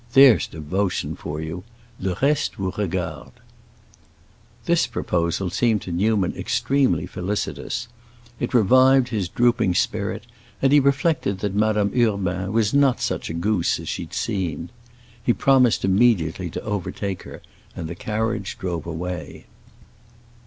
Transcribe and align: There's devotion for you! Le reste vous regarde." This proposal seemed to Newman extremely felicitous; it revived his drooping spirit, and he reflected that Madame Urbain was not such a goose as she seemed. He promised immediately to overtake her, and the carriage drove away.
There's 0.13 0.47
devotion 0.47 1.15
for 1.15 1.39
you! 1.41 1.63
Le 1.99 2.17
reste 2.23 2.55
vous 2.55 2.71
regarde." 2.75 3.39
This 4.65 4.87
proposal 4.87 5.51
seemed 5.51 5.83
to 5.83 5.91
Newman 5.91 6.35
extremely 6.35 7.05
felicitous; 7.05 7.87
it 8.39 8.51
revived 8.55 9.09
his 9.09 9.29
drooping 9.29 9.75
spirit, 9.75 10.23
and 10.59 10.73
he 10.73 10.79
reflected 10.79 11.37
that 11.41 11.53
Madame 11.53 11.91
Urbain 11.95 12.51
was 12.51 12.73
not 12.73 12.99
such 12.99 13.29
a 13.29 13.33
goose 13.35 13.79
as 13.79 13.87
she 13.89 14.07
seemed. 14.09 14.71
He 15.23 15.33
promised 15.33 15.85
immediately 15.85 16.49
to 16.49 16.63
overtake 16.63 17.21
her, 17.21 17.43
and 17.75 17.87
the 17.87 17.93
carriage 17.93 18.57
drove 18.57 18.87
away. 18.87 19.45